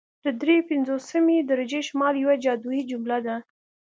[0.23, 3.35] د دري پنځوسمې درجې شمال یوه جادويي جمله ده